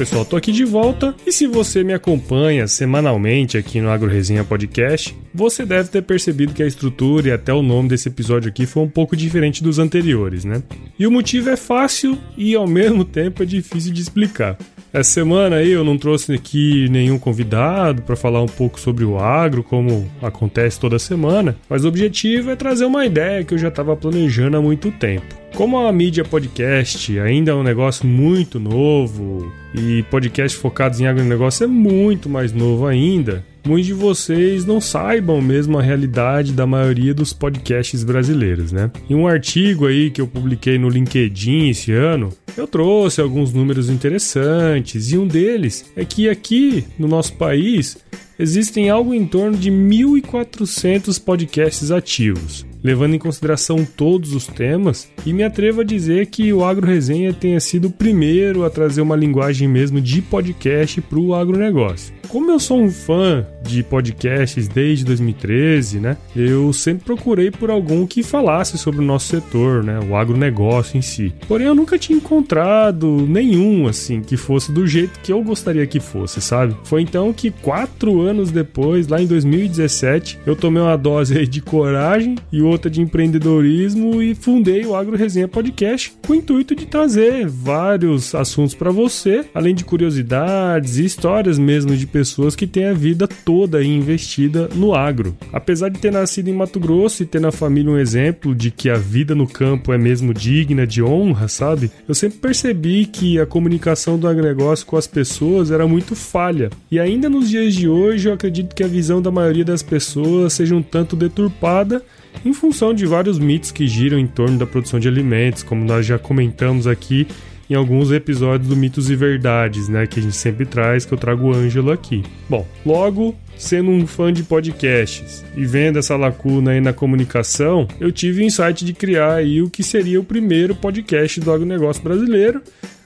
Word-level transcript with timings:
Pessoal, 0.00 0.24
tô 0.24 0.34
aqui 0.34 0.50
de 0.50 0.64
volta 0.64 1.14
e 1.26 1.30
se 1.30 1.46
você 1.46 1.84
me 1.84 1.92
acompanha 1.92 2.66
semanalmente 2.66 3.58
aqui 3.58 3.82
no 3.82 3.90
Agro 3.90 4.08
Resenha 4.08 4.42
Podcast, 4.42 5.14
você 5.34 5.66
deve 5.66 5.90
ter 5.90 6.00
percebido 6.00 6.54
que 6.54 6.62
a 6.62 6.66
estrutura 6.66 7.28
e 7.28 7.32
até 7.32 7.52
o 7.52 7.60
nome 7.60 7.90
desse 7.90 8.08
episódio 8.08 8.48
aqui 8.48 8.64
foi 8.64 8.82
um 8.82 8.88
pouco 8.88 9.14
diferente 9.14 9.62
dos 9.62 9.78
anteriores, 9.78 10.42
né? 10.42 10.62
E 10.98 11.06
o 11.06 11.10
motivo 11.10 11.50
é 11.50 11.56
fácil 11.56 12.16
e 12.34 12.54
ao 12.54 12.66
mesmo 12.66 13.04
tempo 13.04 13.42
é 13.42 13.46
difícil 13.46 13.92
de 13.92 14.00
explicar. 14.00 14.56
Essa 14.92 15.10
semana 15.10 15.56
aí 15.56 15.70
eu 15.70 15.84
não 15.84 15.96
trouxe 15.96 16.34
aqui 16.34 16.88
nenhum 16.88 17.16
convidado 17.16 18.02
para 18.02 18.16
falar 18.16 18.42
um 18.42 18.46
pouco 18.46 18.80
sobre 18.80 19.04
o 19.04 19.18
agro, 19.18 19.62
como 19.62 20.10
acontece 20.20 20.80
toda 20.80 20.98
semana, 20.98 21.56
mas 21.68 21.84
o 21.84 21.88
objetivo 21.88 22.50
é 22.50 22.56
trazer 22.56 22.86
uma 22.86 23.06
ideia 23.06 23.44
que 23.44 23.54
eu 23.54 23.58
já 23.58 23.68
estava 23.68 23.96
planejando 23.96 24.56
há 24.56 24.60
muito 24.60 24.90
tempo. 24.90 25.40
Como 25.54 25.78
a 25.78 25.92
mídia 25.92 26.24
podcast 26.24 27.20
ainda 27.20 27.52
é 27.52 27.54
um 27.54 27.62
negócio 27.62 28.04
muito 28.04 28.58
novo 28.58 29.52
e 29.74 30.02
podcast 30.04 30.58
focados 30.58 31.00
em 31.00 31.06
agronegócio 31.06 31.64
é 31.64 31.66
muito 31.68 32.28
mais 32.28 32.52
novo 32.52 32.86
ainda, 32.86 33.44
muitos 33.64 33.86
de 33.86 33.94
vocês 33.94 34.64
não 34.64 34.80
saibam 34.80 35.40
mesmo 35.40 35.78
a 35.78 35.82
realidade 35.82 36.52
da 36.52 36.66
maioria 36.66 37.14
dos 37.14 37.32
podcasts 37.32 38.04
brasileiros, 38.04 38.72
né? 38.72 38.90
Em 39.08 39.14
um 39.14 39.26
artigo 39.26 39.86
aí 39.86 40.10
que 40.10 40.20
eu 40.20 40.26
publiquei 40.26 40.78
no 40.78 40.88
LinkedIn 40.88 41.68
esse 41.68 41.92
ano, 41.92 42.30
eu 42.56 42.66
trouxe 42.66 43.20
alguns 43.20 43.52
números 43.52 43.88
interessantes 43.90 45.12
e 45.12 45.18
um 45.18 45.26
deles 45.26 45.90
é 45.96 46.04
que 46.04 46.28
aqui 46.28 46.84
no 46.98 47.08
nosso 47.08 47.34
país 47.34 47.98
existem 48.38 48.90
algo 48.90 49.12
em 49.12 49.26
torno 49.26 49.56
de 49.56 49.70
1.400 49.70 51.22
podcasts 51.22 51.90
ativos 51.90 52.66
levando 52.82 53.14
em 53.14 53.18
consideração 53.18 53.84
todos 53.84 54.32
os 54.34 54.46
temas, 54.46 55.10
e 55.24 55.32
me 55.32 55.42
atrevo 55.42 55.82
a 55.82 55.84
dizer 55.84 56.26
que 56.26 56.52
o 56.52 56.64
Agro 56.64 56.86
Resenha 56.86 57.32
tenha 57.32 57.60
sido 57.60 57.88
o 57.88 57.92
primeiro 57.92 58.64
a 58.64 58.70
trazer 58.70 59.02
uma 59.02 59.16
linguagem 59.16 59.68
mesmo 59.68 60.00
de 60.00 60.22
podcast 60.22 61.00
para 61.00 61.18
o 61.18 61.34
agronegócio. 61.34 62.19
Como 62.30 62.50
eu 62.50 62.60
sou 62.60 62.80
um 62.80 62.90
fã 62.90 63.44
de 63.60 63.82
podcasts 63.82 64.68
desde 64.68 65.04
2013, 65.04 65.98
né? 65.98 66.16
Eu 66.34 66.72
sempre 66.72 67.04
procurei 67.04 67.50
por 67.50 67.70
algum 67.70 68.06
que 68.06 68.22
falasse 68.22 68.78
sobre 68.78 69.00
o 69.00 69.04
nosso 69.04 69.26
setor, 69.26 69.82
né? 69.82 69.98
O 70.08 70.16
agronegócio 70.16 70.96
em 70.96 71.02
si. 71.02 71.34
Porém, 71.48 71.66
eu 71.66 71.74
nunca 71.74 71.98
tinha 71.98 72.16
encontrado 72.16 73.26
nenhum, 73.28 73.88
assim, 73.88 74.22
que 74.22 74.36
fosse 74.36 74.70
do 74.70 74.86
jeito 74.86 75.18
que 75.20 75.32
eu 75.32 75.42
gostaria 75.42 75.86
que 75.86 75.98
fosse, 75.98 76.40
sabe? 76.40 76.76
Foi 76.84 77.02
então 77.02 77.32
que 77.32 77.50
quatro 77.50 78.20
anos 78.20 78.50
depois, 78.52 79.08
lá 79.08 79.20
em 79.20 79.26
2017, 79.26 80.38
eu 80.46 80.54
tomei 80.54 80.80
uma 80.80 80.96
dose 80.96 81.36
aí 81.36 81.46
de 81.46 81.60
coragem 81.60 82.36
e 82.52 82.62
outra 82.62 82.88
de 82.88 83.00
empreendedorismo 83.00 84.22
e 84.22 84.36
fundei 84.36 84.86
o 84.86 84.94
Agro 84.94 85.16
Resenha 85.16 85.48
Podcast 85.48 86.12
com 86.24 86.32
o 86.32 86.36
intuito 86.36 86.76
de 86.76 86.86
trazer 86.86 87.46
vários 87.48 88.34
assuntos 88.36 88.74
para 88.74 88.92
você, 88.92 89.44
além 89.52 89.74
de 89.74 89.84
curiosidades 89.84 90.96
e 90.96 91.04
histórias 91.04 91.58
mesmo 91.58 91.96
de 91.96 92.06
pessoas 92.06 92.19
que 92.56 92.66
têm 92.66 92.86
a 92.86 92.92
vida 92.92 93.26
toda 93.26 93.82
investida 93.82 94.68
no 94.74 94.94
agro. 94.94 95.36
Apesar 95.52 95.88
de 95.88 95.98
ter 95.98 96.12
nascido 96.12 96.48
em 96.48 96.54
Mato 96.54 96.78
Grosso 96.78 97.22
e 97.22 97.26
ter 97.26 97.40
na 97.40 97.52
família 97.52 97.90
um 97.90 97.98
exemplo 97.98 98.54
de 98.54 98.70
que 98.70 98.88
a 98.90 98.96
vida 98.96 99.34
no 99.34 99.46
campo 99.46 99.92
é 99.92 99.98
mesmo 99.98 100.34
digna 100.34 100.86
de 100.86 101.02
honra, 101.02 101.48
sabe? 101.48 101.90
Eu 102.08 102.14
sempre 102.14 102.38
percebi 102.38 103.06
que 103.06 103.38
a 103.38 103.46
comunicação 103.46 104.18
do 104.18 104.28
agronegócio 104.28 104.86
com 104.86 104.96
as 104.96 105.06
pessoas 105.06 105.70
era 105.70 105.86
muito 105.86 106.14
falha. 106.14 106.70
E 106.90 106.98
ainda 106.98 107.28
nos 107.28 107.48
dias 107.48 107.74
de 107.74 107.88
hoje, 107.88 108.28
eu 108.28 108.34
acredito 108.34 108.74
que 108.74 108.84
a 108.84 108.88
visão 108.88 109.20
da 109.20 109.30
maioria 109.30 109.64
das 109.64 109.82
pessoas 109.82 110.52
seja 110.52 110.74
um 110.74 110.82
tanto 110.82 111.16
deturpada 111.16 112.02
em 112.44 112.52
função 112.52 112.94
de 112.94 113.06
vários 113.06 113.38
mitos 113.38 113.70
que 113.70 113.86
giram 113.86 114.18
em 114.18 114.26
torno 114.26 114.58
da 114.58 114.66
produção 114.66 115.00
de 115.00 115.08
alimentos, 115.08 115.62
como 115.62 115.84
nós 115.84 116.06
já 116.06 116.18
comentamos 116.18 116.86
aqui 116.86 117.26
em 117.70 117.74
alguns 117.76 118.10
episódios 118.10 118.68
do 118.68 118.76
Mitos 118.76 119.08
e 119.08 119.14
Verdades, 119.14 119.88
né, 119.88 120.04
que 120.04 120.18
a 120.18 120.22
gente 120.22 120.34
sempre 120.34 120.66
traz, 120.66 121.06
que 121.06 121.14
eu 121.14 121.18
trago 121.18 121.46
o 121.46 121.54
Ângelo 121.54 121.92
aqui. 121.92 122.24
Bom, 122.48 122.66
logo, 122.84 123.36
sendo 123.56 123.90
um 123.92 124.08
fã 124.08 124.32
de 124.32 124.42
podcasts 124.42 125.44
e 125.56 125.64
vendo 125.64 126.00
essa 126.00 126.16
lacuna 126.16 126.72
aí 126.72 126.80
na 126.80 126.92
comunicação, 126.92 127.86
eu 128.00 128.10
tive 128.10 128.42
o 128.42 128.44
insight 128.44 128.84
de 128.84 128.92
criar 128.92 129.34
aí 129.34 129.62
o 129.62 129.70
que 129.70 129.84
seria 129.84 130.18
o 130.18 130.24
primeiro 130.24 130.74
podcast 130.74 131.38
do 131.38 131.52
agronegócio 131.52 132.02
brasileiro. 132.02 132.60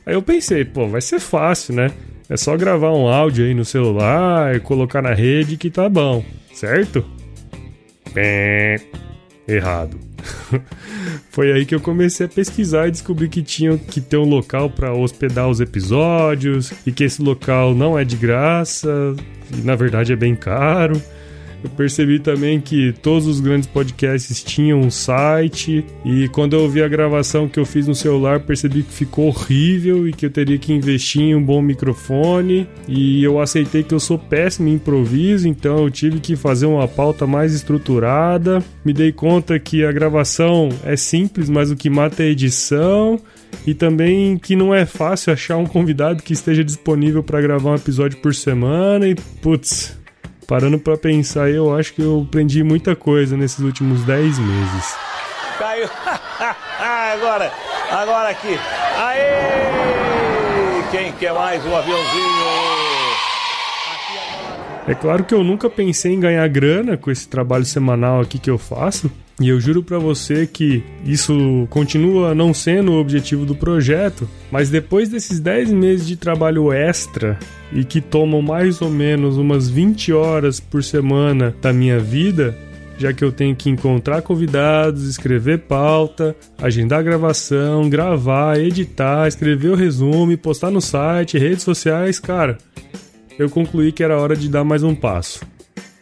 Aí 0.07 0.15
eu 0.15 0.23
pensei, 0.23 0.65
pô, 0.65 0.89
vai 0.89 1.03
ser 1.03 1.21
fácil, 1.21 1.75
né? 1.75 1.91
É 2.29 2.37
só 2.39 2.57
gravar 2.57 2.93
um 2.93 3.07
áudio 3.07 3.45
aí 3.45 3.53
no 3.53 3.67
celular, 3.67 4.59
colocar 4.61 5.03
na 5.03 5.13
rede 5.13 5.59
que 5.59 5.69
tá 5.69 5.91
bom, 5.91 6.25
certo? 6.55 7.05
Pé. 8.15 8.81
Errado. 9.47 9.99
Foi 11.31 11.53
aí 11.53 11.67
que 11.67 11.75
eu 11.75 11.81
comecei 11.81 12.27
a 12.27 12.29
pesquisar 12.29 12.89
e 12.89 12.91
descobri 12.91 13.29
que 13.29 13.43
tinha 13.43 13.77
que 13.77 14.01
ter 14.01 14.17
um 14.17 14.29
local 14.29 14.71
para 14.71 14.95
hospedar 14.95 15.49
os 15.49 15.61
episódios 15.61 16.73
e 16.87 16.93
que 16.93 17.05
esse 17.05 17.21
local 17.21 17.75
não 17.75 17.99
é 17.99 18.05
de 18.05 18.17
graça 18.17 18.89
e 19.53 19.61
na 19.61 19.75
verdade 19.75 20.13
é 20.13 20.17
bem 20.17 20.35
caro. 20.35 21.01
Eu 21.65 21.71
percebi 21.71 22.19
também 22.19 22.61
que 22.61 22.93
todos 22.93 23.27
os 23.27 23.41
grandes 23.41 23.67
podcasts 23.67 24.45
tinham 24.45 24.81
um 24.81 24.91
site 24.91 25.83
e 26.05 26.29
quando 26.29 26.53
eu 26.53 26.61
ouvi 26.61 26.83
a 26.83 26.89
gravação 26.89 27.49
que 27.49 27.59
eu 27.59 27.65
fiz 27.65 27.89
no 27.89 27.95
celular, 27.95 28.41
percebi 28.41 28.83
que 28.83 28.93
ficou 28.93 29.29
horrível 29.29 30.07
e 30.07 30.13
que 30.13 30.27
eu 30.27 30.31
teria 30.31 30.59
que 30.59 30.75
investir 30.75 31.23
em 31.23 31.35
um 31.35 31.43
bom 31.43 31.63
microfone 31.63 32.69
e 32.87 33.25
eu 33.25 33.41
aceitei 33.41 33.83
que 33.83 33.95
eu 33.95 33.99
sou 33.99 34.19
péssimo 34.19 34.69
em 34.69 34.75
improviso, 34.75 35.49
então 35.49 35.79
eu 35.79 35.91
tive 35.91 36.21
que 36.21 36.37
fazer 36.37 36.67
uma 36.67 36.87
pauta 36.87 37.27
mais 37.27 37.55
estruturada. 37.55 38.63
Me 38.85 38.93
dei 38.93 39.11
conta 39.11 39.59
que 39.59 39.87
a 39.87 39.91
gravação 39.91 40.69
é 40.85 40.97
simples, 40.97 41.49
mas 41.49 41.71
o 41.71 41.77
que 41.77 41.89
mata 41.89 42.23
é 42.23 42.27
a 42.27 42.31
edição 42.31 43.19
e 43.67 43.73
também 43.73 44.37
que 44.37 44.55
não 44.55 44.75
é 44.75 44.85
fácil 44.85 45.33
achar 45.33 45.57
um 45.57 45.65
convidado 45.65 46.23
que 46.23 46.35
esteja 46.35 46.63
disponível 46.63 47.23
para 47.23 47.41
gravar 47.41 47.71
um 47.71 47.77
episódio 47.77 48.19
por 48.19 48.35
semana 48.35 49.09
e 49.09 49.15
putz, 49.41 49.97
Parando 50.47 50.79
para 50.79 50.97
pensar, 50.97 51.49
eu 51.51 51.75
acho 51.75 51.95
que 51.95 52.03
eu 52.03 52.25
aprendi 52.29 52.63
muita 52.63 52.95
coisa 52.95 53.37
nesses 53.37 53.61
últimos 53.61 54.03
10 54.05 54.39
meses. 54.39 54.97
Caiu. 55.59 55.89
agora, 56.79 57.53
agora 57.91 58.29
aqui. 58.29 58.59
Aê! 58.99 60.91
Quem 60.91 61.13
quer 61.13 61.33
mais 61.33 61.65
um 61.65 61.75
aviãozinho? 61.75 62.35
É 64.87 64.95
claro 64.95 65.25
que 65.25 65.35
eu 65.35 65.43
nunca 65.43 65.71
pensei 65.71 66.13
em 66.13 66.21
ganhar 66.21 66.47
grana 66.49 66.97
com 66.99 67.11
esse 67.11 67.27
trabalho 67.27 67.65
semanal 67.65 68.21
aqui 68.21 68.39
que 68.39 68.51
eu 68.51 68.59
faço, 68.59 69.11
e 69.41 69.49
eu 69.49 69.61
juro 69.61 69.83
para 69.83 69.99
você 69.99 70.47
que 70.47 70.83
isso 71.05 71.67
continua 71.69 72.35
não 72.35 72.55
sendo 72.55 72.93
o 72.93 73.01
objetivo 73.01 73.45
do 73.45 73.55
projeto, 73.55 74.29
mas 74.51 74.71
depois 74.71 75.09
desses 75.09 75.41
10 75.41 75.73
meses 75.73 76.07
de 76.07 76.17
trabalho 76.17 76.73
extra 76.73 77.37
e 77.73 77.85
que 77.85 78.01
tomam 78.01 78.41
mais 78.41 78.81
ou 78.81 78.89
menos 78.89 79.37
umas 79.37 79.69
20 79.69 80.13
horas 80.13 80.61
por 80.61 80.85
semana 80.85 81.53
da 81.61 81.73
minha 81.73 81.99
vida, 81.99 82.57
já 82.97 83.13
que 83.13 83.25
eu 83.25 83.33
tenho 83.33 83.57
que 83.57 83.69
encontrar 83.69 84.23
convidados, 84.23 85.09
escrever 85.09 85.63
pauta, 85.63 86.37
agendar 86.57 87.03
gravação, 87.03 87.91
gravar, 87.91 88.61
editar, 88.61 89.27
escrever 89.27 89.71
o 89.71 89.75
resumo, 89.75 90.39
postar 90.39 90.71
no 90.71 90.81
site, 90.81 91.39
redes 91.39 91.65
sociais, 91.65 92.21
cara, 92.21 92.57
eu 93.37 93.51
concluí 93.51 93.91
que 93.91 94.05
era 94.05 94.17
hora 94.17 94.37
de 94.37 94.49
dar 94.49 94.63
mais 94.63 94.85
um 94.85 94.95
passo. 94.95 95.54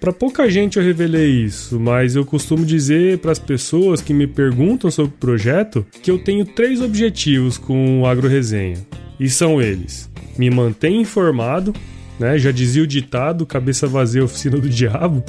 Para 0.02 0.12
pouca 0.12 0.50
gente 0.50 0.78
eu 0.78 0.84
revelei 0.84 1.30
isso, 1.44 1.78
mas 1.78 2.16
eu 2.16 2.24
costumo 2.26 2.66
dizer 2.66 3.18
para 3.18 3.30
as 3.30 3.38
pessoas 3.38 4.00
que 4.00 4.12
me 4.12 4.26
perguntam 4.26 4.90
sobre 4.90 5.14
o 5.14 5.16
projeto 5.16 5.86
que 6.02 6.10
eu 6.10 6.18
tenho 6.18 6.44
três 6.44 6.80
objetivos 6.80 7.56
com 7.56 8.00
o 8.00 8.06
Agro 8.06 8.26
Resenha. 8.26 8.78
E 9.20 9.30
são 9.30 9.62
eles: 9.62 10.10
me 10.36 10.50
manter 10.50 10.90
informado, 10.90 11.72
né? 12.18 12.36
Já 12.36 12.50
dizia 12.50 12.82
o 12.82 12.86
ditado, 12.86 13.46
cabeça 13.46 13.86
vazia 13.86 14.24
oficina 14.24 14.58
do 14.58 14.68
diabo 14.68 15.22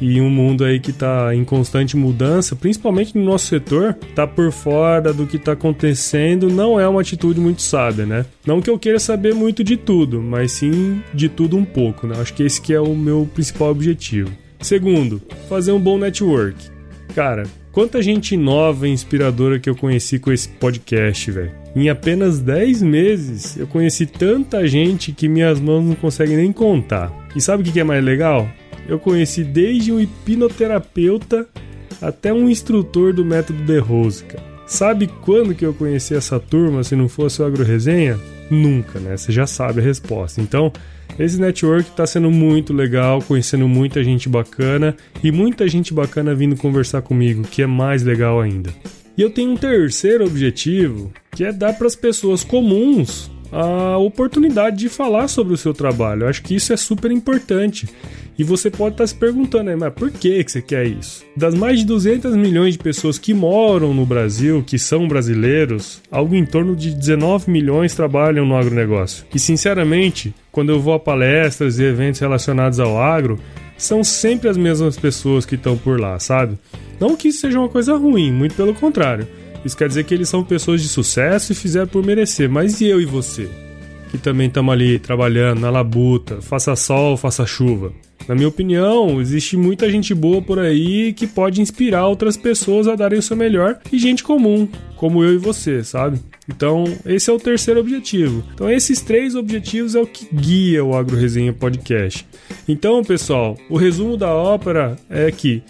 e 0.00 0.20
um 0.20 0.30
mundo 0.30 0.64
aí 0.64 0.78
que 0.78 0.90
está 0.90 1.34
em 1.34 1.44
constante 1.44 1.96
mudança, 1.96 2.54
principalmente 2.54 3.16
no 3.16 3.24
nosso 3.24 3.46
setor, 3.46 3.94
tá 4.14 4.26
por 4.26 4.52
fora 4.52 5.12
do 5.12 5.26
que 5.26 5.36
está 5.36 5.52
acontecendo, 5.52 6.48
não 6.48 6.78
é 6.78 6.86
uma 6.88 7.00
atitude 7.00 7.40
muito 7.40 7.62
sábia, 7.62 8.06
né? 8.06 8.26
Não 8.46 8.60
que 8.60 8.70
eu 8.70 8.78
queira 8.78 8.98
saber 8.98 9.34
muito 9.34 9.64
de 9.64 9.76
tudo, 9.76 10.22
mas 10.22 10.52
sim 10.52 11.02
de 11.12 11.28
tudo 11.28 11.56
um 11.56 11.64
pouco, 11.64 12.06
né? 12.06 12.16
Acho 12.18 12.34
que 12.34 12.42
esse 12.42 12.60
que 12.60 12.72
é 12.72 12.80
o 12.80 12.94
meu 12.94 13.28
principal 13.32 13.70
objetivo. 13.70 14.30
Segundo, 14.60 15.22
fazer 15.48 15.72
um 15.72 15.80
bom 15.80 15.98
network. 15.98 16.56
Cara, 17.14 17.44
quanta 17.72 18.02
gente 18.02 18.36
nova 18.36 18.88
e 18.88 18.92
inspiradora 18.92 19.58
que 19.58 19.70
eu 19.70 19.76
conheci 19.76 20.18
com 20.18 20.32
esse 20.32 20.48
podcast, 20.48 21.30
velho. 21.30 21.52
Em 21.76 21.88
apenas 21.88 22.40
10 22.40 22.82
meses, 22.82 23.56
eu 23.56 23.66
conheci 23.66 24.04
tanta 24.04 24.66
gente 24.66 25.12
que 25.12 25.28
minhas 25.28 25.60
mãos 25.60 25.84
não 25.84 25.94
conseguem 25.94 26.36
nem 26.36 26.52
contar. 26.52 27.12
E 27.36 27.40
sabe 27.40 27.62
o 27.62 27.72
que 27.72 27.78
é 27.78 27.84
mais 27.84 28.02
legal? 28.04 28.48
Eu 28.88 28.98
conheci 28.98 29.44
desde 29.44 29.92
um 29.92 30.00
hipnoterapeuta 30.00 31.46
até 32.00 32.32
um 32.32 32.48
instrutor 32.48 33.12
do 33.12 33.24
método 33.24 33.62
De 33.62 33.78
Rose, 33.78 34.24
cara. 34.24 34.42
Sabe 34.66 35.06
quando 35.22 35.54
que 35.54 35.64
eu 35.64 35.72
conheci 35.72 36.14
essa 36.14 36.38
turma 36.38 36.84
se 36.84 36.94
não 36.94 37.08
fosse 37.08 37.40
o 37.40 37.44
Agro 37.44 37.64
Resenha? 37.64 38.18
Nunca, 38.50 38.98
né? 38.98 39.16
Você 39.16 39.32
já 39.32 39.46
sabe 39.46 39.80
a 39.80 39.84
resposta. 39.84 40.40
Então, 40.40 40.72
esse 41.18 41.40
network 41.40 41.88
está 41.88 42.06
sendo 42.06 42.30
muito 42.30 42.72
legal, 42.72 43.22
conhecendo 43.22 43.66
muita 43.66 44.04
gente 44.04 44.28
bacana 44.28 44.94
e 45.22 45.32
muita 45.32 45.66
gente 45.68 45.92
bacana 45.94 46.34
vindo 46.34 46.56
conversar 46.56 47.02
comigo, 47.02 47.42
que 47.42 47.62
é 47.62 47.66
mais 47.66 48.02
legal 48.02 48.40
ainda. 48.40 48.70
E 49.16 49.22
eu 49.22 49.30
tenho 49.30 49.50
um 49.52 49.56
terceiro 49.56 50.26
objetivo, 50.26 51.12
que 51.32 51.44
é 51.44 51.52
dar 51.52 51.72
para 51.72 51.86
as 51.86 51.96
pessoas 51.96 52.44
comuns 52.44 53.30
a 53.52 53.96
oportunidade 53.98 54.76
de 54.76 54.88
falar 54.88 55.28
sobre 55.28 55.54
o 55.54 55.56
seu 55.56 55.72
trabalho. 55.72 56.22
Eu 56.22 56.28
acho 56.28 56.42
que 56.42 56.54
isso 56.54 56.72
é 56.72 56.76
super 56.76 57.10
importante. 57.10 57.88
E 58.38 58.44
você 58.44 58.70
pode 58.70 58.94
estar 58.94 59.06
se 59.06 59.14
perguntando, 59.16 59.76
mas 59.76 59.92
por 59.92 60.12
que 60.12 60.44
você 60.46 60.62
quer 60.62 60.86
isso? 60.86 61.24
Das 61.36 61.54
mais 61.56 61.80
de 61.80 61.86
200 61.86 62.36
milhões 62.36 62.74
de 62.74 62.78
pessoas 62.78 63.18
que 63.18 63.34
moram 63.34 63.92
no 63.92 64.06
Brasil, 64.06 64.62
que 64.64 64.78
são 64.78 65.08
brasileiros, 65.08 66.00
algo 66.08 66.36
em 66.36 66.46
torno 66.46 66.76
de 66.76 66.94
19 66.94 67.50
milhões 67.50 67.96
trabalham 67.96 68.46
no 68.46 68.56
agronegócio. 68.56 69.24
E 69.34 69.40
sinceramente, 69.40 70.32
quando 70.52 70.70
eu 70.70 70.78
vou 70.78 70.94
a 70.94 71.00
palestras 71.00 71.80
e 71.80 71.84
eventos 71.84 72.20
relacionados 72.20 72.78
ao 72.78 72.96
agro, 72.96 73.40
são 73.76 74.04
sempre 74.04 74.48
as 74.48 74.56
mesmas 74.56 74.96
pessoas 74.96 75.44
que 75.44 75.56
estão 75.56 75.76
por 75.76 75.98
lá, 75.98 76.18
sabe? 76.20 76.56
Não 77.00 77.16
que 77.16 77.28
isso 77.28 77.40
seja 77.40 77.58
uma 77.58 77.68
coisa 77.68 77.96
ruim, 77.96 78.30
muito 78.32 78.54
pelo 78.54 78.74
contrário. 78.74 79.26
Isso 79.64 79.76
quer 79.76 79.88
dizer 79.88 80.04
que 80.04 80.14
eles 80.14 80.28
são 80.28 80.44
pessoas 80.44 80.82
de 80.82 80.88
sucesso 80.88 81.52
e 81.52 81.54
fizeram 81.54 81.86
por 81.86 82.04
merecer. 82.04 82.48
Mas 82.48 82.80
e 82.80 82.86
eu 82.86 83.00
e 83.00 83.04
você? 83.04 83.48
Que 84.10 84.18
também 84.18 84.48
estamos 84.48 84.72
ali 84.72 84.98
trabalhando 84.98 85.60
na 85.60 85.70
labuta, 85.70 86.40
faça 86.40 86.74
sol, 86.76 87.16
faça 87.16 87.44
chuva. 87.44 87.92
Na 88.26 88.34
minha 88.34 88.48
opinião, 88.48 89.22
existe 89.22 89.56
muita 89.56 89.90
gente 89.90 90.14
boa 90.14 90.42
por 90.42 90.58
aí 90.58 91.14
que 91.14 91.26
pode 91.26 91.62
inspirar 91.62 92.06
outras 92.06 92.36
pessoas 92.36 92.86
a 92.86 92.94
darem 92.94 93.18
o 93.18 93.22
seu 93.22 93.34
melhor 93.34 93.78
e 93.90 93.98
gente 93.98 94.22
comum, 94.22 94.68
como 94.96 95.24
eu 95.24 95.32
e 95.34 95.38
você, 95.38 95.82
sabe? 95.82 96.20
Então, 96.46 96.84
esse 97.06 97.30
é 97.30 97.32
o 97.32 97.38
terceiro 97.38 97.80
objetivo. 97.80 98.44
Então, 98.52 98.70
esses 98.70 99.00
três 99.00 99.34
objetivos 99.34 99.94
é 99.94 100.00
o 100.00 100.06
que 100.06 100.28
guia 100.30 100.84
o 100.84 100.94
Agro 100.94 101.16
Resenha 101.16 101.54
Podcast. 101.54 102.26
Então, 102.66 103.02
pessoal, 103.02 103.56
o 103.70 103.78
resumo 103.78 104.14
da 104.14 104.34
ópera 104.34 104.98
é 105.08 105.30
que 105.30 105.62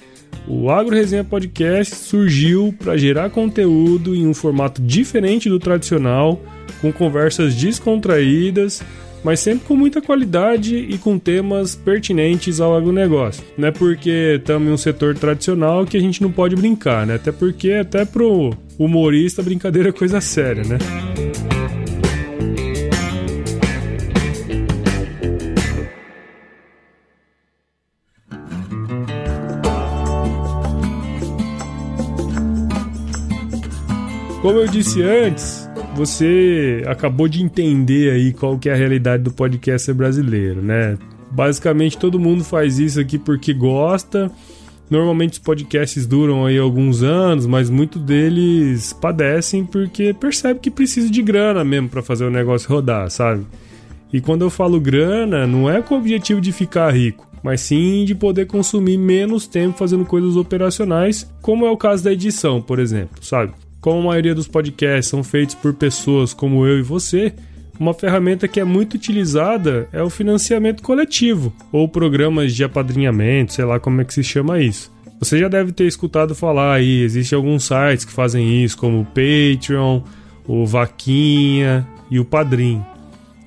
o 0.46 0.70
Agro 0.70 0.94
Resenha 0.94 1.24
Podcast 1.24 1.94
surgiu 1.94 2.74
para 2.78 2.96
gerar 2.96 3.30
conteúdo 3.30 4.14
em 4.14 4.26
um 4.26 4.34
formato 4.34 4.80
diferente 4.80 5.48
do 5.48 5.58
tradicional, 5.58 6.40
com 6.80 6.92
conversas 6.92 7.54
descontraídas 7.54 8.82
mas 9.22 9.40
sempre 9.40 9.66
com 9.66 9.76
muita 9.76 10.00
qualidade 10.00 10.76
e 10.76 10.96
com 10.98 11.18
temas 11.18 11.74
pertinentes 11.74 12.60
ao 12.60 12.76
agronegócio. 12.76 13.42
Não 13.56 13.68
é 13.68 13.70
porque 13.70 14.36
estamos 14.38 14.68
em 14.68 14.72
um 14.72 14.76
setor 14.76 15.14
tradicional 15.14 15.84
que 15.84 15.96
a 15.96 16.00
gente 16.00 16.22
não 16.22 16.30
pode 16.30 16.56
brincar, 16.56 17.06
né? 17.06 17.16
Até 17.16 17.32
porque 17.32 17.72
até 17.72 18.04
pro 18.04 18.54
humorista 18.78 19.42
brincadeira 19.42 19.88
é 19.88 19.92
coisa 19.92 20.20
séria, 20.20 20.62
né? 20.64 20.78
Como 34.40 34.60
eu 34.60 34.68
disse 34.68 35.02
antes, 35.02 35.68
você 35.96 36.84
acabou 36.86 37.26
de 37.26 37.42
entender 37.42 38.12
aí 38.12 38.32
qual 38.32 38.56
que 38.56 38.68
é 38.68 38.72
a 38.72 38.76
realidade 38.76 39.24
do 39.24 39.32
podcaster 39.32 39.92
brasileiro, 39.92 40.62
né? 40.62 40.96
Basicamente 41.28 41.98
todo 41.98 42.20
mundo 42.20 42.44
faz 42.44 42.78
isso 42.78 43.00
aqui 43.00 43.18
porque 43.18 43.52
gosta. 43.52 44.30
Normalmente 44.88 45.32
os 45.32 45.38
podcasts 45.40 46.06
duram 46.06 46.46
aí 46.46 46.56
alguns 46.56 47.02
anos, 47.02 47.46
mas 47.46 47.68
muitos 47.68 48.00
deles 48.00 48.92
padecem 48.92 49.64
porque 49.64 50.14
percebe 50.14 50.60
que 50.60 50.70
precisa 50.70 51.10
de 51.10 51.20
grana 51.20 51.64
mesmo 51.64 51.88
para 51.88 52.00
fazer 52.00 52.24
o 52.24 52.30
negócio 52.30 52.70
rodar, 52.70 53.10
sabe? 53.10 53.44
E 54.12 54.20
quando 54.20 54.42
eu 54.42 54.50
falo 54.50 54.80
grana, 54.80 55.48
não 55.48 55.68
é 55.68 55.82
com 55.82 55.96
o 55.96 55.98
objetivo 55.98 56.40
de 56.40 56.52
ficar 56.52 56.94
rico, 56.94 57.28
mas 57.42 57.60
sim 57.60 58.04
de 58.04 58.14
poder 58.14 58.46
consumir 58.46 58.98
menos 58.98 59.48
tempo 59.48 59.76
fazendo 59.76 60.04
coisas 60.06 60.36
operacionais, 60.36 61.28
como 61.42 61.66
é 61.66 61.70
o 61.70 61.76
caso 61.76 62.04
da 62.04 62.12
edição, 62.12 62.62
por 62.62 62.78
exemplo, 62.78 63.18
sabe? 63.20 63.52
Como 63.80 64.00
a 64.00 64.04
maioria 64.04 64.34
dos 64.34 64.48
podcasts 64.48 65.08
são 65.08 65.22
feitos 65.22 65.54
por 65.54 65.72
pessoas 65.72 66.34
como 66.34 66.66
eu 66.66 66.78
e 66.78 66.82
você, 66.82 67.32
uma 67.78 67.94
ferramenta 67.94 68.48
que 68.48 68.58
é 68.58 68.64
muito 68.64 68.94
utilizada 68.94 69.88
é 69.92 70.02
o 70.02 70.10
financiamento 70.10 70.82
coletivo, 70.82 71.52
ou 71.70 71.88
programas 71.88 72.52
de 72.54 72.64
apadrinhamento, 72.64 73.52
sei 73.52 73.64
lá 73.64 73.78
como 73.78 74.00
é 74.00 74.04
que 74.04 74.12
se 74.12 74.24
chama 74.24 74.60
isso. 74.60 74.92
Você 75.20 75.38
já 75.38 75.48
deve 75.48 75.72
ter 75.72 75.86
escutado 75.86 76.34
falar 76.34 76.74
aí, 76.74 77.02
existem 77.02 77.36
alguns 77.36 77.64
sites 77.64 78.04
que 78.04 78.12
fazem 78.12 78.64
isso, 78.64 78.76
como 78.76 79.00
o 79.00 79.04
Patreon, 79.04 80.02
o 80.46 80.66
Vaquinha 80.66 81.86
e 82.10 82.18
o 82.18 82.24
Padrim, 82.24 82.82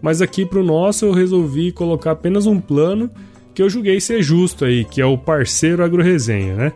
Mas 0.02 0.20
aqui 0.20 0.44
para 0.44 0.60
o 0.60 0.64
nosso 0.64 1.06
eu 1.06 1.12
resolvi 1.12 1.72
colocar 1.72 2.10
apenas 2.10 2.46
um 2.46 2.60
plano 2.60 3.10
que 3.54 3.62
eu 3.62 3.68
julguei 3.68 4.00
ser 4.00 4.22
justo 4.22 4.64
aí, 4.64 4.84
que 4.84 5.00
é 5.00 5.06
o 5.06 5.18
parceiro 5.18 5.84
AgroResenha, 5.84 6.54
né? 6.54 6.72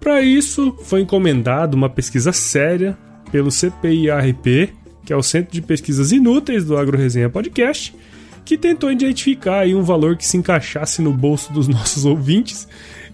Para 0.00 0.22
isso, 0.22 0.76
foi 0.84 1.00
encomendado 1.00 1.76
uma 1.76 1.90
pesquisa 1.90 2.32
séria 2.32 2.96
pelo 3.30 3.50
CPIRP, 3.50 4.72
que 5.04 5.12
é 5.12 5.16
o 5.16 5.22
Centro 5.22 5.52
de 5.52 5.62
Pesquisas 5.62 6.12
Inúteis 6.12 6.64
do 6.64 6.76
AgroResenha 6.76 7.28
Podcast, 7.28 7.94
que 8.44 8.56
tentou 8.56 8.90
identificar 8.92 9.60
aí 9.60 9.74
um 9.74 9.82
valor 9.82 10.16
que 10.16 10.26
se 10.26 10.36
encaixasse 10.36 11.02
no 11.02 11.12
bolso 11.12 11.52
dos 11.52 11.66
nossos 11.68 12.04
ouvintes, 12.04 12.68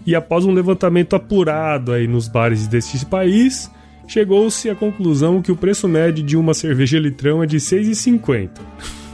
e 0.05 0.15
após 0.15 0.45
um 0.45 0.53
levantamento 0.53 1.15
apurado 1.15 1.91
aí 1.91 2.07
nos 2.07 2.27
bares 2.27 2.67
deste 2.67 3.05
país, 3.05 3.71
chegou-se 4.07 4.69
à 4.69 4.75
conclusão 4.75 5.41
que 5.41 5.51
o 5.51 5.55
preço 5.55 5.87
médio 5.87 6.23
de 6.23 6.37
uma 6.37 6.53
cerveja 6.53 6.99
litrão 6.99 7.41
é 7.41 7.47
de 7.47 7.57
R$ 7.57 7.63
6,50. 7.63 8.49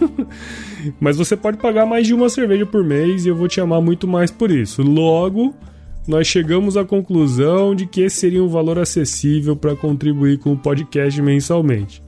Mas 1.00 1.18
você 1.18 1.36
pode 1.36 1.58
pagar 1.58 1.86
mais 1.86 2.08
de 2.08 2.14
uma 2.14 2.30
cerveja 2.30 2.66
por 2.66 2.84
mês 2.84 3.26
e 3.26 3.30
eu 3.30 3.36
vou 3.36 3.48
te 3.48 3.60
amar 3.60 3.82
muito 3.82 4.08
mais 4.08 4.32
por 4.32 4.52
isso. 4.52 4.82
Logo, 4.82 5.54
nós 6.08 6.28
chegamos 6.28 6.76
à 6.76 6.84
conclusão 6.84 7.76
de 7.76 7.86
que 7.86 8.02
esse 8.02 8.18
seria 8.18 8.44
um 8.44 8.48
valor 8.48 8.80
acessível 8.80 9.56
para 9.56 9.76
contribuir 9.76 10.40
com 10.40 10.54
o 10.54 10.58
podcast 10.58 11.22
mensalmente. 11.22 12.02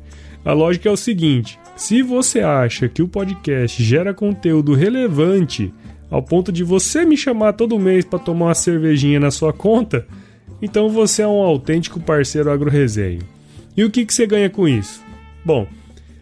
A 0.43 0.53
lógica 0.53 0.89
é 0.89 0.91
o 0.91 0.97
seguinte: 0.97 1.59
se 1.75 2.01
você 2.01 2.39
acha 2.39 2.89
que 2.89 3.01
o 3.01 3.07
podcast 3.07 3.83
gera 3.83 4.13
conteúdo 4.13 4.73
relevante 4.73 5.73
ao 6.09 6.21
ponto 6.21 6.51
de 6.51 6.63
você 6.63 7.05
me 7.05 7.15
chamar 7.15 7.53
todo 7.53 7.79
mês 7.79 8.03
para 8.03 8.19
tomar 8.19 8.47
uma 8.47 8.55
cervejinha 8.55 9.19
na 9.19 9.31
sua 9.31 9.53
conta, 9.53 10.05
então 10.61 10.89
você 10.89 11.21
é 11.21 11.27
um 11.27 11.41
autêntico 11.41 11.99
parceiro 11.99 12.51
agro-resenho. 12.51 13.21
E 13.75 13.83
o 13.83 13.89
que, 13.89 14.05
que 14.05 14.13
você 14.13 14.27
ganha 14.27 14.49
com 14.49 14.67
isso? 14.67 15.01
Bom, 15.45 15.67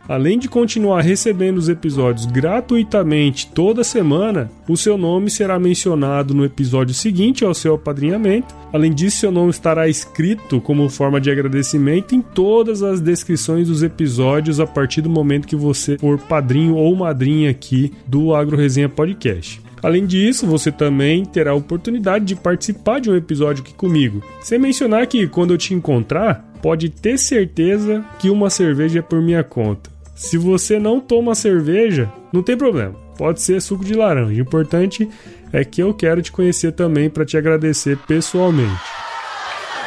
Além 0.10 0.40
de 0.40 0.48
continuar 0.50 1.02
recebendo 1.02 1.60
os 1.60 1.70
episódios 1.70 2.26
gratuitamente 2.26 3.46
toda 3.46 3.84
semana, 3.84 4.50
o 4.68 4.76
seu 4.76 4.98
nome 4.98 5.30
será 5.30 5.60
mencionado 5.60 6.34
no 6.34 6.44
episódio 6.44 6.96
seguinte 6.96 7.46
ao 7.46 7.54
seu 7.54 7.76
apadrinhamento. 7.76 8.56
Além 8.74 8.92
disso, 8.92 9.18
seu 9.18 9.32
nome 9.32 9.52
estará 9.52 9.88
escrito 9.88 10.60
como 10.60 10.90
forma 10.90 11.22
de 11.22 11.30
agradecimento 11.30 12.16
em 12.16 12.22
todas 12.22 12.82
as 12.82 13.00
descrições 13.00 13.68
dos 13.68 13.84
episódios 13.84 14.60
a 14.60 14.66
partir 14.66 15.02
do 15.02 15.12
momento 15.12 15.48
que 15.48 15.56
você 15.56 15.96
for 16.00 16.18
padrinho 16.18 16.76
ou 16.76 16.96
madrinha 16.96 17.52
aqui 17.52 17.94
do 18.08 18.34
Agro 18.34 18.58
Resenha 18.58 18.90
Podcast. 18.90 19.62
Além 19.84 20.08
disso, 20.08 20.48
você 20.48 20.72
também 20.72 21.24
terá 21.24 21.52
a 21.52 21.56
oportunidade 21.56 22.26
de 22.26 22.36
participar 22.36 23.00
de 23.00 23.12
um 23.12 23.16
episódio 23.16 23.62
aqui 23.62 23.76
comigo. 23.76 24.24
Sem 24.42 24.58
mencionar 24.58 25.06
que 25.06 25.28
quando 25.28 25.54
eu 25.54 25.58
te 25.58 25.76
encontrar, 25.76 26.52
pode 26.64 26.90
ter 26.90 27.20
certeza 27.20 28.04
que 28.18 28.32
uma 28.32 28.50
cerveja 28.50 29.00
é 29.00 29.02
por 29.04 29.22
minha 29.22 29.44
conta. 29.44 29.99
Se 30.20 30.38
você 30.38 30.78
não 30.78 31.00
toma 31.00 31.34
cerveja, 31.34 32.12
não 32.34 32.44
tem 32.44 32.58
problema. 32.58 32.94
Pode 33.18 33.42
ser 33.42 33.62
suco 33.62 33.86
de 33.86 33.94
laranja. 33.94 34.34
O 34.34 34.42
importante 34.42 35.10
é 35.54 35.64
que 35.64 35.82
eu 35.82 35.94
quero 35.94 36.22
te 36.22 36.30
conhecer 36.30 36.74
também 36.74 37.10
para 37.10 37.26
te 37.26 37.38
agradecer 37.38 37.98
pessoalmente. 38.00 38.84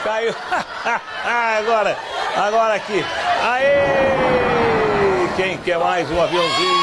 Caiu. 0.02 0.32
agora, 1.60 1.98
agora 2.34 2.74
aqui. 2.74 3.04
Aê! 3.42 5.36
Quem 5.36 5.58
quer 5.58 5.78
mais 5.78 6.10
um 6.10 6.18
aviãozinho? 6.18 6.82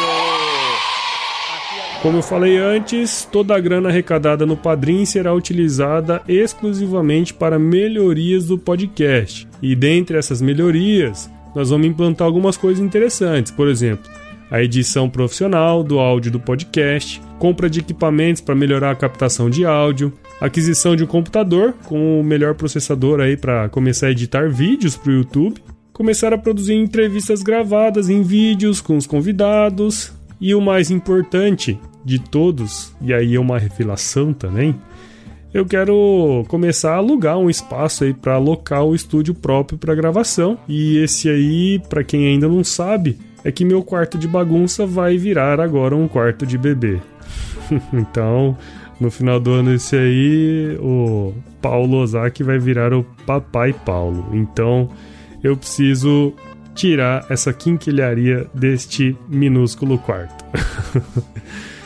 Como 2.03 2.19
eu 2.19 2.21
falei 2.21 2.55
antes, 2.55 3.27
toda 3.31 3.55
a 3.55 3.59
grana 3.59 3.89
arrecadada 3.89 4.45
no 4.45 4.55
Padrim 4.55 5.05
será 5.05 5.33
utilizada 5.33 6.21
exclusivamente 6.27 7.33
para 7.33 7.57
melhorias 7.57 8.45
do 8.45 8.59
podcast. 8.59 9.47
E 9.59 9.75
dentre 9.75 10.19
essas 10.19 10.39
melhorias, 10.39 11.29
nós 11.59 11.71
vamos 11.71 11.87
implantar 11.87 12.25
algumas 12.25 12.55
coisas 12.55 12.81
interessantes, 12.81 13.51
por 13.51 13.67
exemplo, 13.67 14.09
a 14.49 14.63
edição 14.63 15.09
profissional 15.09 15.83
do 15.83 15.99
áudio 15.99 16.31
do 16.31 16.39
podcast, 16.39 17.21
compra 17.37 17.69
de 17.69 17.81
equipamentos 17.81 18.41
para 18.41 18.55
melhorar 18.55 18.91
a 18.91 18.95
captação 18.95 19.49
de 19.49 19.65
áudio, 19.65 20.13
aquisição 20.39 20.95
de 20.95 21.03
um 21.03 21.07
computador 21.07 21.73
com 21.83 22.21
o 22.21 22.23
melhor 22.23 22.55
processador 22.55 23.19
aí 23.19 23.35
para 23.35 23.67
começar 23.67 24.07
a 24.07 24.11
editar 24.11 24.49
vídeos 24.49 24.95
para 24.95 25.11
o 25.11 25.15
YouTube, 25.15 25.61
começar 25.91 26.33
a 26.33 26.37
produzir 26.37 26.75
entrevistas 26.75 27.43
gravadas 27.43 28.09
em 28.09 28.23
vídeos 28.23 28.79
com 28.79 28.95
os 28.95 29.05
convidados 29.05 30.13
e 30.39 30.55
o 30.55 30.61
mais 30.61 30.89
importante 30.89 31.77
de 32.05 32.19
todos, 32.19 32.95
e 33.01 33.13
aí 33.13 33.35
é 33.35 33.39
uma 33.39 33.59
revelação 33.59 34.31
também, 34.31 34.73
eu 35.53 35.65
quero 35.65 36.45
começar 36.47 36.93
a 36.93 36.97
alugar 36.97 37.37
um 37.37 37.49
espaço 37.49 38.03
aí 38.03 38.13
para 38.13 38.35
alocar 38.35 38.83
o 38.83 38.93
estúdio 38.93 39.33
próprio 39.33 39.77
para 39.77 39.95
gravação. 39.95 40.57
E 40.67 40.97
esse 40.97 41.29
aí, 41.29 41.81
para 41.89 42.03
quem 42.03 42.27
ainda 42.27 42.47
não 42.47 42.63
sabe, 42.63 43.17
é 43.43 43.51
que 43.51 43.65
meu 43.65 43.83
quarto 43.83 44.17
de 44.17 44.27
bagunça 44.27 44.85
vai 44.85 45.17
virar 45.17 45.59
agora 45.59 45.95
um 45.95 46.07
quarto 46.07 46.45
de 46.45 46.57
bebê. 46.57 46.99
então, 47.93 48.57
no 48.99 49.09
final 49.09 49.39
do 49.39 49.51
ano 49.51 49.73
esse 49.73 49.95
aí, 49.95 50.77
o 50.79 51.33
Paulo 51.61 51.97
Ozaki 51.97 52.43
vai 52.43 52.59
virar 52.59 52.93
o 52.93 53.03
Papai 53.25 53.73
Paulo. 53.73 54.29
Então, 54.33 54.89
eu 55.43 55.57
preciso 55.57 56.33
tirar 56.75 57.25
essa 57.29 57.51
quinquilharia 57.51 58.47
deste 58.53 59.17
minúsculo 59.27 59.97
quarto. 59.97 60.45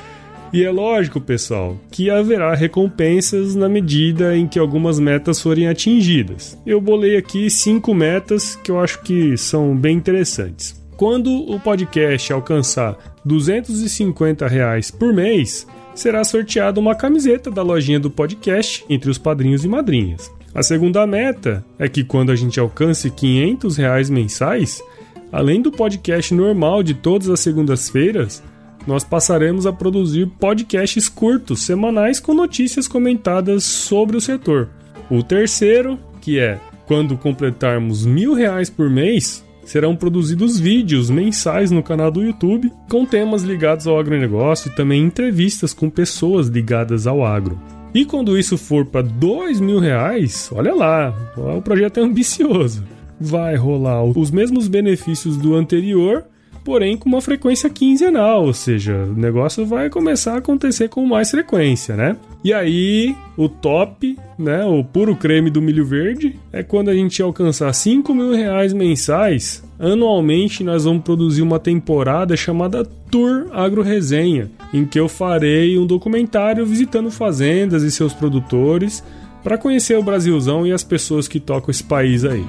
E 0.54 0.64
é 0.64 0.70
lógico, 0.70 1.20
pessoal, 1.20 1.80
que 1.90 2.12
haverá 2.12 2.54
recompensas 2.54 3.56
na 3.56 3.68
medida 3.68 4.38
em 4.38 4.48
que 4.48 4.60
algumas 4.60 5.00
metas 5.00 5.42
forem 5.42 5.68
atingidas. 5.68 6.56
Eu 6.64 6.80
bolei 6.80 7.18
aqui 7.18 7.50
cinco 7.50 7.92
metas 7.92 8.56
que 8.58 8.70
eu 8.70 8.80
acho 8.80 9.02
que 9.02 9.36
são 9.36 9.76
bem 9.76 9.98
interessantes. 9.98 10.80
Quando 10.96 11.32
o 11.32 11.60
podcast 11.60 12.32
alcançar 12.32 12.96
250 13.26 14.48
reais 14.48 14.92
por 14.92 15.12
mês, 15.12 15.66
será 15.96 16.24
sorteada 16.24 16.80
uma 16.80 16.94
camiseta 16.94 17.50
da 17.50 17.64
lojinha 17.64 18.00
do 18.00 18.12
podcast 18.12 18.86
entre 18.88 19.10
os 19.10 19.18
padrinhos 19.18 19.66
e 19.66 19.68
madrinhas. 19.68 20.32
A 20.54 20.62
segunda 20.62 21.08
meta 21.08 21.66
é 21.80 21.90
que 21.90 22.04
quando 22.04 22.32
a 22.32 22.36
gente 22.36 22.60
alcance 22.60 23.10
500 23.10 23.76
reais 23.76 24.08
mensais, 24.08 24.84
além 25.32 25.64
do 25.64 25.72
podcast 25.72 26.32
normal 26.32 26.84
de 26.84 26.94
todas 26.94 27.28
as 27.28 27.40
segundas-feiras, 27.40 28.44
nós 28.86 29.04
passaremos 29.04 29.66
a 29.66 29.74
produzir 29.74 30.28
podcasts 30.40 31.08
curtos, 31.08 31.64
semanais, 31.64 32.20
com 32.20 32.34
notícias 32.34 32.88
comentadas 32.88 33.64
sobre 33.64 34.18
o 34.18 34.22
setor. 34.22 34.70
O 35.10 35.24
terceiro, 35.24 36.00
que 36.22 36.40
é 36.40 36.60
quando 36.86 37.18
completarmos 37.18 38.06
mil 38.06 38.34
reais 38.34 38.70
por 38.70 38.90
mês, 38.90 39.44
serão 39.66 39.96
produzidos 39.96 40.60
vídeos 40.60 41.10
mensais 41.10 41.72
no 41.72 41.82
canal 41.82 42.12
do 42.12 42.24
YouTube 42.24 42.72
com 42.90 43.06
temas 43.06 43.44
ligados 43.44 43.88
ao 43.88 43.98
agronegócio 43.98 44.70
e 44.70 44.76
também 44.76 45.02
entrevistas 45.02 45.74
com 45.74 45.90
pessoas 45.90 46.48
ligadas 46.48 47.08
ao 47.08 47.26
agro. 47.26 47.60
E 47.94 48.06
quando 48.06 48.38
isso 48.38 48.58
for 48.58 48.86
para 48.86 49.04
dois 49.04 49.62
mil 49.62 49.80
reais, 49.80 50.50
olha 50.52 50.74
lá, 50.74 51.14
o 51.38 51.62
projeto 51.62 52.00
é 52.00 52.04
ambicioso. 52.04 52.84
Vai 53.20 53.56
rolar 53.56 54.04
os 54.04 54.32
mesmos 54.32 54.68
benefícios 54.68 55.38
do 55.38 55.56
anterior, 55.56 56.26
porém 56.64 56.98
com 56.98 57.10
uma 57.10 57.22
frequência 57.22 57.70
quinzenal, 57.70 58.46
ou 58.46 58.54
seja, 58.54 58.96
o 58.96 59.14
negócio 59.14 59.66
vai 59.66 59.90
começar 59.90 60.34
a 60.34 60.38
acontecer 60.38 60.90
com 60.90 61.06
mais 61.06 61.32
frequência, 61.32 61.96
né? 61.96 62.16
E 62.44 62.54
aí, 62.54 63.16
o 63.38 63.48
top, 63.48 64.18
né, 64.38 64.66
o 64.66 64.84
puro 64.84 65.16
creme 65.16 65.50
do 65.50 65.62
milho 65.62 65.86
verde, 65.86 66.38
é 66.52 66.62
quando 66.64 66.90
a 66.90 66.94
gente 66.94 67.22
alcançar 67.22 67.72
5 67.74 68.14
mil 68.14 68.34
reais 68.34 68.74
mensais, 68.74 69.64
anualmente 69.80 70.64
nós 70.64 70.84
vamos 70.84 71.04
produzir 71.04 71.42
uma 71.42 71.60
temporada 71.60 72.36
chamada 72.36 72.86
Tour 73.10 73.48
Agro 73.52 73.82
Resenha, 73.82 74.50
em 74.74 74.86
que 74.86 75.00
eu 75.00 75.08
farei 75.08 75.78
um 75.78 75.86
documentário 75.86 76.66
visitando 76.66 77.12
fazendas 77.12 77.84
e 77.84 77.92
seus 77.92 78.14
produtores 78.14 79.04
para 79.44 79.58
conhecer 79.58 79.98
o 79.98 80.04
Brasilzão 80.04 80.66
e 80.66 80.72
as 80.72 80.84
pessoas 80.84 81.28
que 81.28 81.40
tocam 81.40 81.70
esse 81.70 81.84
país 81.84 82.24
aí. 82.24 82.46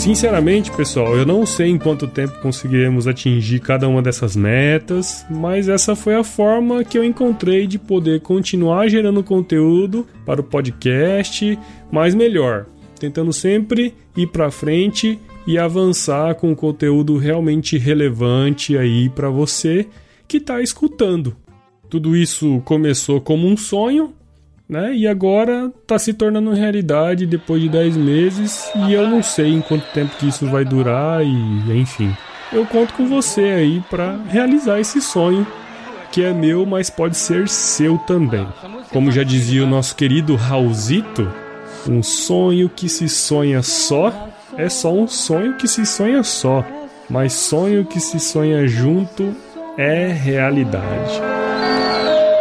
Sinceramente, 0.00 0.72
pessoal, 0.72 1.14
eu 1.14 1.26
não 1.26 1.44
sei 1.44 1.68
em 1.68 1.76
quanto 1.76 2.08
tempo 2.08 2.40
conseguiremos 2.40 3.06
atingir 3.06 3.60
cada 3.60 3.86
uma 3.86 4.00
dessas 4.00 4.34
metas, 4.34 5.26
mas 5.28 5.68
essa 5.68 5.94
foi 5.94 6.14
a 6.14 6.24
forma 6.24 6.82
que 6.82 6.96
eu 6.96 7.04
encontrei 7.04 7.66
de 7.66 7.78
poder 7.78 8.22
continuar 8.22 8.88
gerando 8.88 9.22
conteúdo 9.22 10.06
para 10.24 10.40
o 10.40 10.44
podcast, 10.44 11.58
mas 11.92 12.14
melhor, 12.14 12.64
tentando 12.98 13.30
sempre 13.30 13.94
ir 14.16 14.28
para 14.28 14.50
frente 14.50 15.18
e 15.46 15.58
avançar 15.58 16.34
com 16.34 16.56
conteúdo 16.56 17.18
realmente 17.18 17.76
relevante 17.76 18.78
aí 18.78 19.10
para 19.10 19.28
você 19.28 19.86
que 20.26 20.38
está 20.38 20.62
escutando. 20.62 21.36
Tudo 21.90 22.16
isso 22.16 22.62
começou 22.64 23.20
como 23.20 23.46
um 23.46 23.56
sonho, 23.56 24.14
né? 24.70 24.94
E 24.94 25.08
agora 25.08 25.72
está 25.82 25.98
se 25.98 26.14
tornando 26.14 26.52
realidade 26.52 27.26
depois 27.26 27.60
de 27.60 27.68
10 27.68 27.96
meses 27.96 28.70
e 28.86 28.92
eu 28.92 29.08
não 29.08 29.20
sei 29.20 29.48
em 29.52 29.60
quanto 29.60 29.84
tempo 29.92 30.14
que 30.16 30.28
isso 30.28 30.46
vai 30.46 30.64
durar 30.64 31.26
e 31.26 31.80
enfim. 31.80 32.16
Eu 32.52 32.64
conto 32.64 32.94
com 32.94 33.06
você 33.06 33.42
aí 33.42 33.82
para 33.90 34.16
realizar 34.28 34.78
esse 34.78 35.00
sonho 35.00 35.44
que 36.12 36.22
é 36.22 36.32
meu, 36.32 36.64
mas 36.64 36.88
pode 36.88 37.16
ser 37.16 37.48
seu 37.48 37.98
também. 37.98 38.46
Como 38.92 39.10
já 39.10 39.24
dizia 39.24 39.64
o 39.64 39.68
nosso 39.68 39.94
querido 39.96 40.36
Raulzito, 40.36 41.28
um 41.88 42.02
sonho 42.02 42.68
que 42.68 42.88
se 42.88 43.08
sonha 43.08 43.62
só 43.62 44.28
é 44.56 44.68
só 44.68 44.92
um 44.92 45.06
sonho 45.08 45.56
que 45.56 45.66
se 45.66 45.84
sonha 45.84 46.22
só, 46.22 46.64
mas 47.08 47.32
sonho 47.32 47.84
que 47.84 47.98
se 47.98 48.20
sonha 48.20 48.66
junto 48.66 49.34
é 49.76 50.08
realidade. 50.08 51.39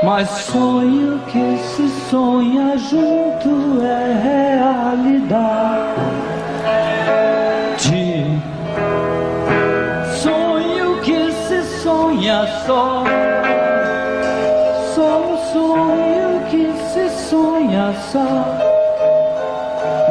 Mas 0.02 0.30
sonho 0.30 1.20
que 1.28 1.58
se 1.58 1.90
sonha 2.10 2.78
junto 2.78 3.84
é 3.84 4.14
realidade. 4.24 6.00
Sonho 10.24 11.02
que 11.02 11.34
se 11.34 11.62
sonha 11.82 12.48
só. 12.66 13.04
Só 14.96 15.20
um 15.20 15.38
sonho 15.52 16.46
que 16.50 16.72
se 16.94 17.10
sonha 17.30 17.94
só. 18.10 18.46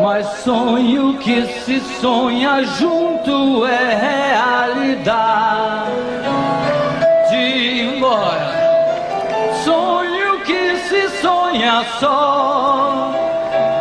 Mas 0.03 0.27
sonho 0.45 1.17
que 1.17 1.47
se 1.47 1.81
sonha 1.81 2.63
junto 2.63 3.65
é 3.65 3.95
realidade. 3.95 5.89
Embora 7.33 8.48
sonha 11.49 11.85
só. 11.99 13.13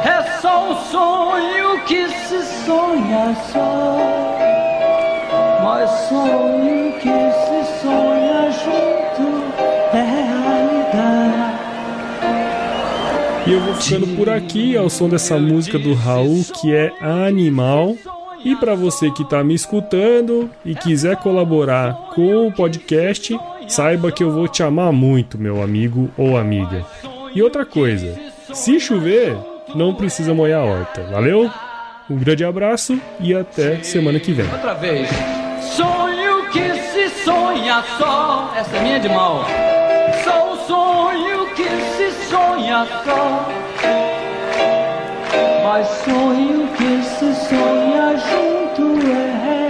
É 0.03 0.39
só 0.39 0.71
um 0.71 0.75
sonho 0.85 1.83
que 1.85 2.07
se 2.07 2.41
sonha 2.65 3.35
só. 3.51 3.97
Mas 5.63 5.89
sonho 6.07 6.93
que 6.99 7.09
se 7.09 7.81
sonha 7.81 8.51
junto 8.51 9.43
é 9.93 10.01
realidade. 10.01 11.57
E 13.45 13.51
eu 13.51 13.61
vou 13.61 13.75
ficando 13.75 14.07
por 14.15 14.29
aqui 14.29 14.77
ao 14.77 14.89
som 14.89 15.09
dessa 15.09 15.37
música 15.37 15.77
do 15.77 15.93
Raul 15.93 16.45
que 16.61 16.73
é 16.73 16.93
Animal. 17.01 17.95
E 18.45 18.55
para 18.55 18.75
você 18.75 19.11
que 19.11 19.23
está 19.23 19.43
me 19.43 19.53
escutando 19.53 20.49
e 20.63 20.73
quiser 20.73 21.17
colaborar 21.17 21.93
com 22.15 22.47
o 22.47 22.51
podcast, 22.51 23.37
saiba 23.67 24.11
que 24.11 24.23
eu 24.23 24.31
vou 24.31 24.47
te 24.47 24.63
amar 24.63 24.93
muito, 24.93 25.37
meu 25.37 25.61
amigo 25.61 26.09
ou 26.17 26.37
amiga. 26.37 26.85
E 27.37 27.41
outra 27.43 27.63
coisa, 27.63 28.19
se 28.51 28.79
chover, 28.79 29.37
não 29.75 29.93
precisa 29.93 30.33
molhar 30.33 30.59
a 30.59 30.65
horta. 30.65 31.03
Valeu? 31.03 31.47
Um 32.09 32.17
grande 32.17 32.43
abraço 32.43 32.99
e 33.19 33.31
até 33.31 33.83
semana 33.83 34.19
que 34.19 34.31
vem. 34.31 34.51
Outra 34.51 34.73
vez. 34.73 35.07
Sonho 35.61 36.49
que 36.49 36.73
se 36.73 37.09
sonha 37.23 37.83
só. 37.99 38.51
Essa 38.57 38.77
é 38.77 38.81
minha 38.81 38.99
de 38.99 39.09
mal. 39.09 39.45
Só 40.23 40.51
um 40.51 40.57
sonho 40.65 41.45
que 41.53 41.69
se 41.95 42.11
sonha 42.27 42.87
só. 43.05 43.47
Mas 45.63 45.87
sonho 45.89 46.67
que 46.69 47.03
se 47.03 47.35
sonha 47.47 48.17
junto 48.17 49.07
é 49.11 49.66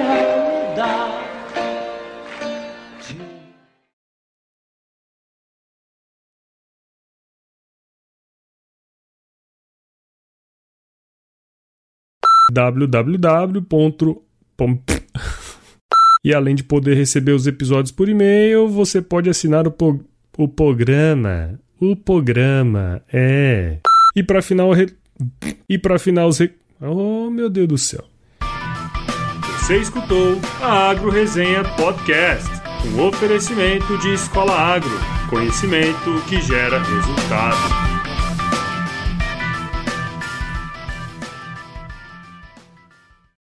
www. 12.52 13.66
e 16.24 16.34
além 16.34 16.56
de 16.56 16.64
poder 16.64 16.96
receber 16.96 17.32
os 17.32 17.48
episódios 17.48 17.92
por 17.92 18.10
e-mail, 18.10 18.68
você 18.68 19.02
pode 19.02 19.30
assinar 19.30 19.68
o, 19.68 19.72
po 19.72 20.00
o 20.38 20.48
programa. 20.48 21.60
O 21.80 21.96
programa 21.96 23.02
é. 23.12 23.78
E 24.16 24.24
para 24.24 24.42
final 24.42 24.72
re... 24.72 24.88
e 25.70 25.78
para 25.78 26.00
final 26.00 26.30
os. 26.30 26.40
Oh, 26.82 27.30
meu 27.30 27.50
Deus 27.50 27.68
do 27.68 27.78
céu. 27.78 28.04
Você 29.60 29.78
escutou 29.78 30.40
a 30.62 30.90
Agro 30.90 31.10
Resenha 31.10 31.64
Podcast, 31.76 32.50
um 32.96 33.02
oferecimento 33.02 33.98
de 33.98 34.14
Escola 34.14 34.54
Agro, 34.54 34.90
conhecimento 35.30 36.22
que 36.30 36.40
gera 36.42 36.82
resultado. 36.82 37.87